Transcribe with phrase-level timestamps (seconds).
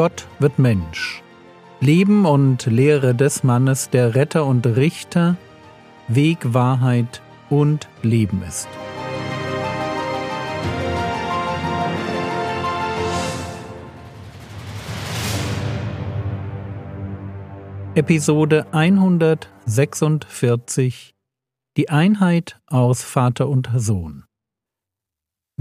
[0.00, 1.22] Gott wird Mensch.
[1.80, 5.36] Leben und Lehre des Mannes, der Retter und Richter,
[6.08, 8.66] Weg, Wahrheit und Leben ist.
[17.94, 21.14] Episode 146
[21.76, 24.24] Die Einheit aus Vater und Sohn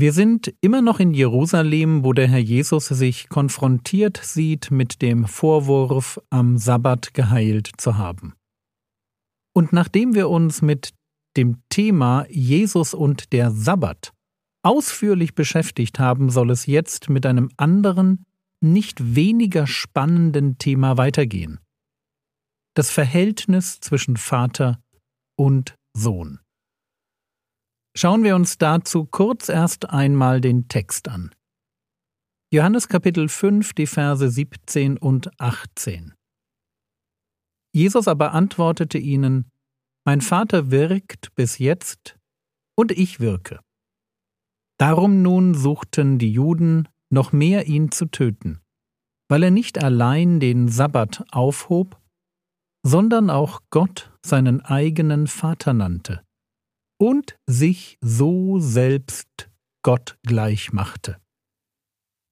[0.00, 5.26] wir sind immer noch in Jerusalem, wo der Herr Jesus sich konfrontiert sieht mit dem
[5.26, 8.34] Vorwurf, am Sabbat geheilt zu haben.
[9.52, 10.94] Und nachdem wir uns mit
[11.36, 14.12] dem Thema Jesus und der Sabbat
[14.62, 18.24] ausführlich beschäftigt haben, soll es jetzt mit einem anderen,
[18.60, 21.58] nicht weniger spannenden Thema weitergehen.
[22.74, 24.80] Das Verhältnis zwischen Vater
[25.36, 26.38] und Sohn.
[28.00, 31.34] Schauen wir uns dazu kurz erst einmal den Text an.
[32.52, 36.14] Johannes Kapitel 5, die Verse 17 und 18.
[37.72, 39.50] Jesus aber antwortete ihnen,
[40.04, 42.16] Mein Vater wirkt bis jetzt,
[42.76, 43.58] und ich wirke.
[44.78, 48.60] Darum nun suchten die Juden noch mehr ihn zu töten,
[49.28, 52.00] weil er nicht allein den Sabbat aufhob,
[52.84, 56.22] sondern auch Gott seinen eigenen Vater nannte
[56.98, 59.48] und sich so selbst
[59.82, 61.18] Gott gleich machte.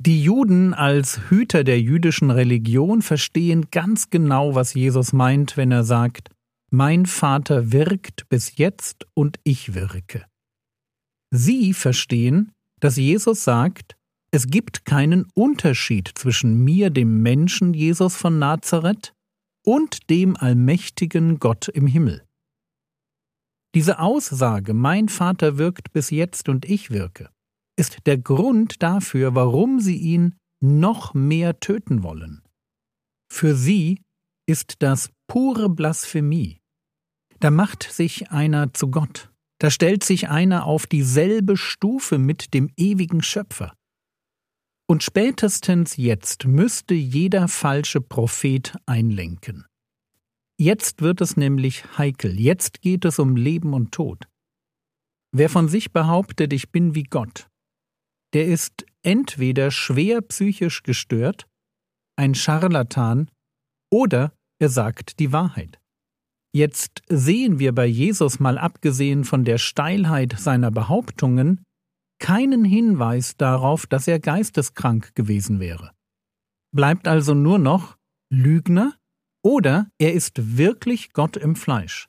[0.00, 5.82] Die Juden als Hüter der jüdischen Religion verstehen ganz genau, was Jesus meint, wenn er
[5.84, 6.30] sagt,
[6.70, 10.26] Mein Vater wirkt bis jetzt und ich wirke.
[11.30, 13.96] Sie verstehen, dass Jesus sagt,
[14.30, 19.14] es gibt keinen Unterschied zwischen mir, dem Menschen Jesus von Nazareth,
[19.64, 22.24] und dem allmächtigen Gott im Himmel.
[23.74, 27.30] Diese Aussage, mein Vater wirkt bis jetzt und ich wirke,
[27.76, 32.42] ist der Grund dafür, warum sie ihn noch mehr töten wollen.
[33.30, 34.02] Für sie
[34.46, 36.58] ist das pure Blasphemie.
[37.40, 42.70] Da macht sich einer zu Gott, da stellt sich einer auf dieselbe Stufe mit dem
[42.76, 43.74] ewigen Schöpfer.
[44.88, 49.66] Und spätestens jetzt müsste jeder falsche Prophet einlenken.
[50.60, 54.28] Jetzt wird es nämlich heikel, jetzt geht es um Leben und Tod.
[55.32, 57.48] Wer von sich behauptet, ich bin wie Gott,
[58.34, 61.46] der ist entweder schwer psychisch gestört,
[62.16, 63.30] ein Scharlatan,
[63.92, 65.78] oder er sagt die Wahrheit.
[66.52, 71.62] Jetzt sehen wir bei Jesus mal abgesehen von der Steilheit seiner Behauptungen
[72.18, 75.92] keinen Hinweis darauf, dass er geisteskrank gewesen wäre.
[76.74, 77.96] Bleibt also nur noch
[78.30, 78.97] Lügner
[79.42, 82.08] oder er ist wirklich Gott im Fleisch.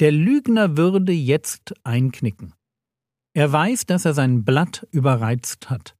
[0.00, 2.54] Der Lügner würde jetzt einknicken.
[3.34, 5.96] Er weiß, dass er sein Blatt überreizt hat.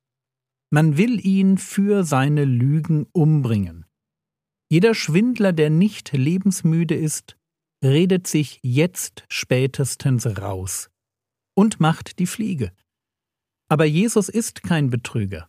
[0.70, 3.86] Man will ihn für seine Lügen umbringen.
[4.70, 7.36] Jeder Schwindler, der nicht lebensmüde ist,
[7.84, 10.90] redet sich jetzt spätestens raus
[11.54, 12.72] und macht die Fliege.
[13.68, 15.48] Aber Jesus ist kein Betrüger.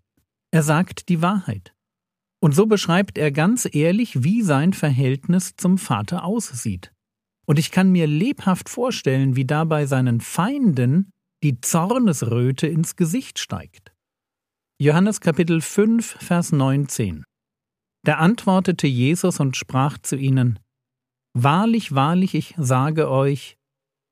[0.52, 1.75] Er sagt die Wahrheit.
[2.42, 6.92] Und so beschreibt er ganz ehrlich, wie sein Verhältnis zum Vater aussieht.
[7.48, 11.12] Und ich kann mir lebhaft vorstellen, wie dabei seinen Feinden
[11.44, 13.94] die Zornesröte ins Gesicht steigt.
[14.80, 17.24] Johannes Kapitel 5, Vers 19.
[18.04, 20.60] Da antwortete Jesus und sprach zu ihnen,
[21.38, 23.58] Wahrlich, wahrlich, ich sage euch,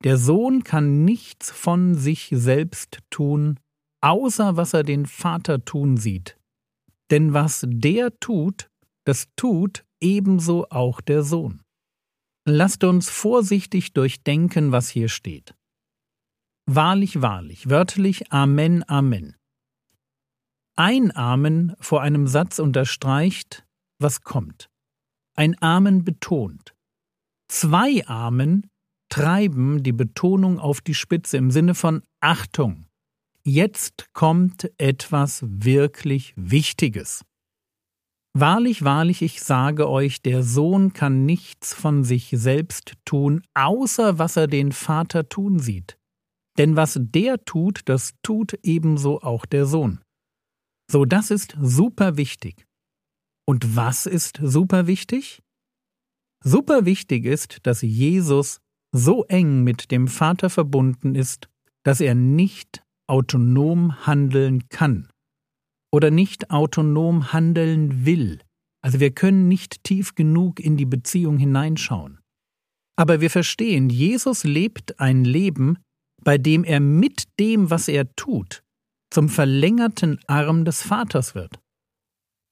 [0.03, 3.59] der Sohn kann nichts von sich selbst tun,
[4.01, 6.37] außer was er den Vater tun sieht.
[7.11, 8.69] Denn was der tut,
[9.05, 11.61] das tut ebenso auch der Sohn.
[12.45, 15.55] Lasst uns vorsichtig durchdenken, was hier steht.
[16.65, 19.35] Wahrlich, wahrlich, wörtlich Amen, Amen.
[20.75, 23.65] Ein Amen vor einem Satz unterstreicht,
[23.99, 24.69] was kommt.
[25.35, 26.73] Ein Amen betont.
[27.47, 28.69] Zwei Amen
[29.09, 32.87] treiben die Betonung auf die Spitze im Sinne von Achtung,
[33.45, 37.25] Jetzt kommt etwas wirklich Wichtiges.
[38.33, 44.37] Wahrlich, wahrlich, ich sage euch, der Sohn kann nichts von sich selbst tun, außer was
[44.37, 45.97] er den Vater tun sieht.
[46.57, 49.99] Denn was der tut, das tut ebenso auch der Sohn.
[50.89, 52.65] So, das ist super wichtig.
[53.45, 55.43] Und was ist super wichtig?
[56.45, 58.61] Super wichtig ist, dass Jesus
[58.93, 61.49] so eng mit dem Vater verbunden ist,
[61.83, 65.09] dass er nicht autonom handeln kann
[65.93, 68.41] oder nicht autonom handeln will.
[68.83, 72.19] Also wir können nicht tief genug in die Beziehung hineinschauen.
[72.97, 75.77] Aber wir verstehen, Jesus lebt ein Leben,
[76.23, 78.63] bei dem er mit dem, was er tut,
[79.11, 81.59] zum verlängerten Arm des Vaters wird.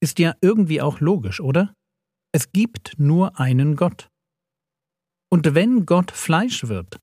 [0.02, 1.74] Ist ja irgendwie auch logisch, oder?
[2.34, 4.10] Es gibt nur einen Gott.
[5.32, 7.00] Und wenn Gott Fleisch wird,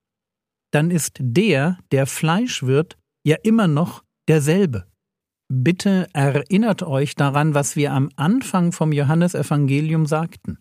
[0.72, 4.86] dann ist der, der Fleisch wird, ja immer noch derselbe.
[5.50, 10.58] Bitte erinnert euch daran, was wir am Anfang vom Johannesevangelium sagten.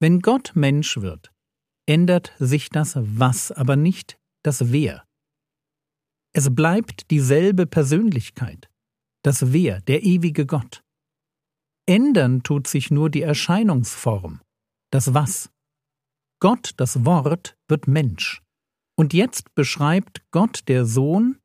[0.00, 1.32] Wenn Gott Mensch wird,
[1.86, 5.04] ändert sich das Was, aber nicht das Wer.
[6.32, 8.68] Es bleibt dieselbe Persönlichkeit,
[9.24, 10.84] das Wer, der ewige Gott.
[11.86, 14.40] Ändern tut sich nur die Erscheinungsform,
[14.92, 15.50] das Was.
[16.40, 18.42] Gott, das Wort, wird Mensch.
[18.98, 21.38] Und jetzt beschreibt Gott der Sohn,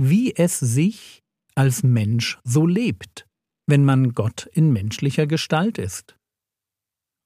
[0.00, 1.22] wie es sich
[1.56, 3.26] als Mensch so lebt,
[3.66, 6.16] wenn man Gott in menschlicher Gestalt ist.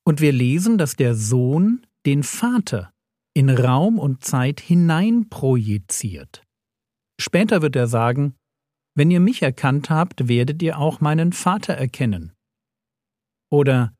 [0.06, 2.92] Und wir lesen, dass der Sohn den Vater
[3.34, 6.42] in Raum und Zeit hineinprojiziert.
[7.20, 8.34] Später wird er sagen,
[8.96, 12.32] wenn ihr mich erkannt habt, werdet ihr auch meinen Vater erkennen.
[13.50, 13.94] Oder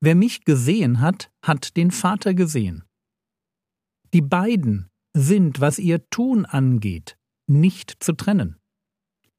[0.00, 2.84] wer mich gesehen hat, hat den Vater gesehen.
[4.14, 8.58] Die beiden sind, was ihr Tun angeht, nicht zu trennen.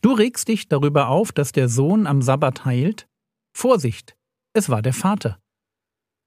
[0.02, 3.08] Du regst dich darüber auf, dass der Sohn am Sabbat heilt?
[3.54, 4.16] Vorsicht,
[4.54, 5.40] es war der Vater.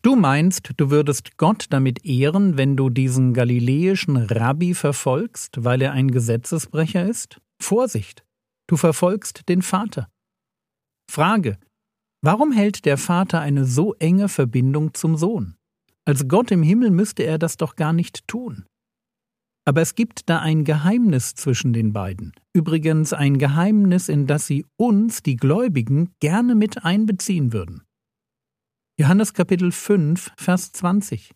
[0.03, 5.93] Du meinst, du würdest Gott damit ehren, wenn du diesen galiläischen Rabbi verfolgst, weil er
[5.93, 7.41] ein Gesetzesbrecher ist?
[7.61, 8.25] Vorsicht,
[8.67, 10.09] du verfolgst den Vater.
[11.09, 11.57] Frage,
[12.21, 15.57] warum hält der Vater eine so enge Verbindung zum Sohn?
[16.05, 18.67] Als Gott im Himmel müsste er das doch gar nicht tun.
[19.65, 22.33] Aber es gibt da ein Geheimnis zwischen den beiden.
[22.53, 27.83] Übrigens ein Geheimnis, in das sie uns, die Gläubigen, gerne mit einbeziehen würden.
[28.99, 31.33] Johannes Kapitel 5, Vers 20.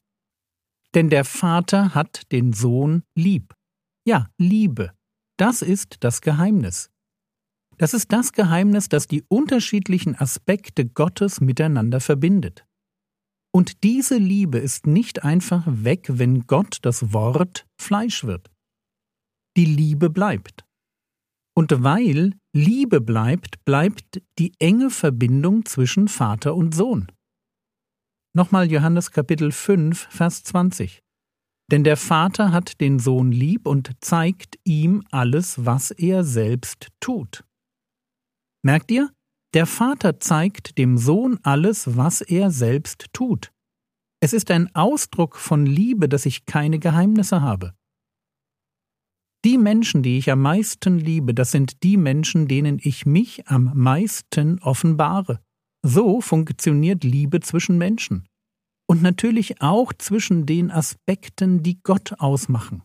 [0.95, 3.55] Denn der Vater hat den Sohn lieb.
[4.07, 4.93] Ja, Liebe.
[5.39, 6.91] Das ist das Geheimnis.
[7.79, 12.66] Das ist das Geheimnis, das die unterschiedlichen Aspekte Gottes miteinander verbindet.
[13.57, 18.51] Und diese Liebe ist nicht einfach weg, wenn Gott das Wort Fleisch wird.
[19.57, 20.67] Die Liebe bleibt.
[21.57, 27.11] Und weil Liebe bleibt, bleibt die enge Verbindung zwischen Vater und Sohn.
[28.35, 31.01] Nochmal Johannes Kapitel 5, Vers 20.
[31.71, 37.43] Denn der Vater hat den Sohn lieb und zeigt ihm alles, was er selbst tut.
[38.63, 39.16] Merkt ihr?
[39.57, 43.55] Der Vater zeigt dem Sohn alles, was er selbst tut.
[44.21, 47.73] Es ist ein Ausdruck von Liebe, dass ich keine Geheimnisse habe.
[49.47, 53.73] Die Menschen, die ich am meisten liebe, das sind die Menschen, denen ich mich am
[53.75, 55.41] meisten offenbare.
[55.83, 58.29] So funktioniert Liebe zwischen Menschen.
[58.87, 62.83] Und natürlich auch zwischen den Aspekten, die Gott ausmachen.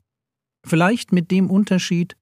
[0.65, 2.15] Vielleicht mit dem Unterschied,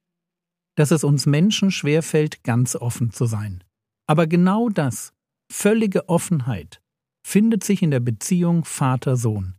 [0.75, 3.63] dass es uns Menschen schwerfällt, ganz offen zu sein.
[4.09, 5.13] Aber genau das,
[5.51, 6.81] völlige Offenheit,
[7.23, 9.53] findet sich in der Beziehung Vater-Sohn.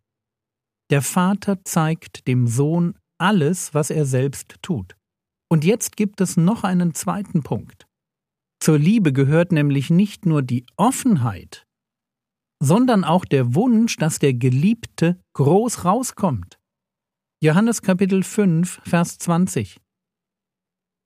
[0.90, 4.96] Der Vater zeigt dem Sohn alles, was er selbst tut.
[5.48, 7.86] Und jetzt gibt es noch einen zweiten Punkt.
[8.60, 11.64] Zur Liebe gehört nämlich nicht nur die Offenheit,
[12.60, 16.58] sondern auch der Wunsch, dass der Geliebte groß rauskommt.
[17.40, 19.80] Johannes Kapitel 5, Vers 20.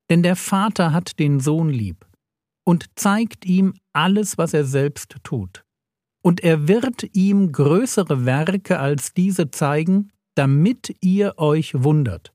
[0.09, 2.07] Denn der Vater hat den Sohn lieb
[2.65, 5.65] und zeigt ihm alles, was er selbst tut.
[6.23, 12.33] Und er wird ihm größere Werke als diese zeigen, damit ihr euch wundert.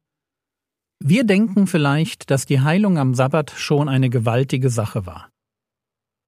[1.02, 5.32] Wir denken vielleicht, dass die Heilung am Sabbat schon eine gewaltige Sache war.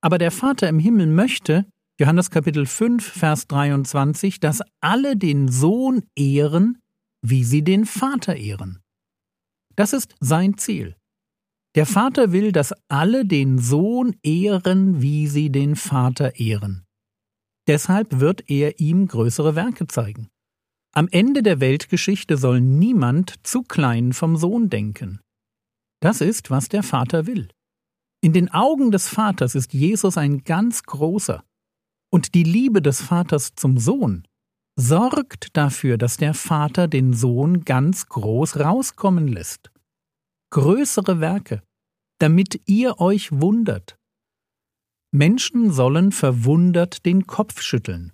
[0.01, 1.65] Aber der Vater im Himmel möchte,
[1.99, 6.79] Johannes Kapitel 5, Vers 23, dass alle den Sohn ehren,
[7.21, 8.79] wie sie den Vater ehren.
[9.75, 10.95] Das ist sein Ziel.
[11.75, 16.85] Der Vater will, dass alle den Sohn ehren, wie sie den Vater ehren.
[17.67, 20.27] Deshalb wird er ihm größere Werke zeigen.
[20.93, 25.21] Am Ende der Weltgeschichte soll niemand zu klein vom Sohn denken.
[26.01, 27.47] Das ist, was der Vater will.
[28.21, 31.43] In den Augen des Vaters ist Jesus ein ganz großer.
[32.11, 34.27] Und die Liebe des Vaters zum Sohn
[34.75, 39.70] sorgt dafür, dass der Vater den Sohn ganz groß rauskommen lässt.
[40.51, 41.63] Größere Werke,
[42.19, 43.97] damit ihr euch wundert.
[45.13, 48.13] Menschen sollen verwundert den Kopf schütteln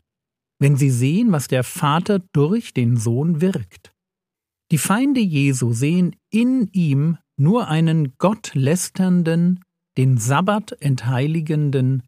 [0.60, 3.94] wenn sie sehen, was der Vater durch den Sohn wirkt.
[4.72, 9.64] Die Feinde Jesu sehen in ihm nur einen gottlästernden,
[9.98, 12.04] den Sabbat entheiligenden,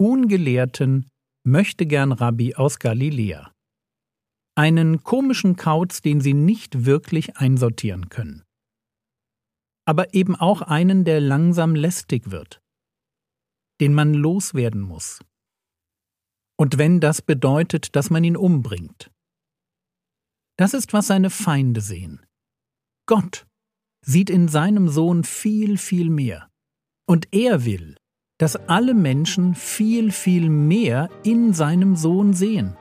[0.00, 1.08] ungelehrten,
[1.44, 3.52] möchtegern Rabbi aus Galiläa.
[4.56, 8.42] Einen komischen Kauz, den sie nicht wirklich einsortieren können.
[9.88, 12.60] Aber eben auch einen, der langsam lästig wird.
[13.80, 15.20] den man loswerden muss.
[16.58, 19.10] Und wenn das bedeutet, dass man ihn umbringt.
[20.56, 22.26] Das ist, was seine Feinde sehen.
[23.06, 23.46] Gott
[24.04, 26.50] sieht in seinem Sohn viel, viel mehr.
[27.06, 27.96] Und er will,
[28.38, 32.76] dass alle Menschen viel, viel mehr in seinem Sohn sehen.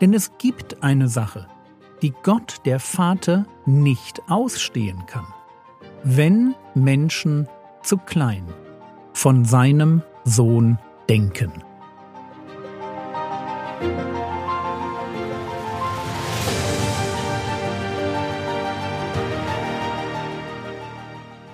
[0.00, 1.48] Denn es gibt eine Sache,
[2.02, 5.32] die Gott der Vater nicht ausstehen kann.
[6.02, 7.46] Wenn Menschen
[7.82, 8.44] zu klein
[9.12, 10.78] von seinem Sohn
[11.10, 11.52] denken.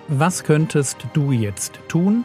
[0.07, 2.25] Was könntest du jetzt tun?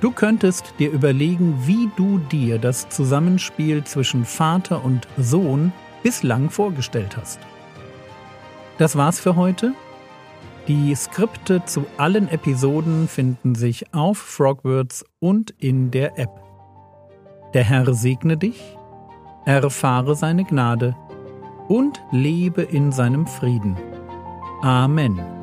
[0.00, 7.18] Du könntest dir überlegen, wie du dir das Zusammenspiel zwischen Vater und Sohn bislang vorgestellt
[7.18, 7.38] hast.
[8.78, 9.74] Das war's für heute.
[10.68, 16.42] Die Skripte zu allen Episoden finden sich auf Frogwords und in der App.
[17.54, 18.76] Der Herr segne dich,
[19.46, 20.94] erfahre seine Gnade
[21.68, 23.78] und lebe in seinem Frieden.
[24.60, 25.37] Amen.